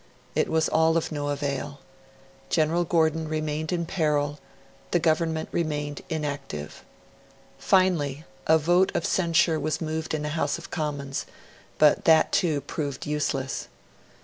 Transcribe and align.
It 0.33 0.49
was 0.49 0.67
all 0.67 0.97
of 0.97 1.11
no 1.11 1.27
avail. 1.27 1.79
General 2.49 2.85
Gordon 2.85 3.27
remained 3.27 3.71
in 3.71 3.85
peril; 3.85 4.39
the 4.89 4.97
Government 4.97 5.47
remained 5.51 6.01
inactive. 6.09 6.83
Finally, 7.59 8.25
a 8.47 8.57
vote 8.57 8.91
of 8.95 9.05
censure 9.05 9.59
was 9.59 9.79
moved 9.79 10.15
in 10.15 10.23
the 10.23 10.29
House 10.29 10.57
of 10.57 10.71
Commons; 10.71 11.27
but 11.77 12.05
that 12.05 12.31
too 12.31 12.61
proved 12.61 13.05
useless. 13.05 13.67